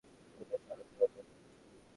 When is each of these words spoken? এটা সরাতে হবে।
এটা 0.39 0.57
সরাতে 0.65 0.95
হবে। 0.99 1.21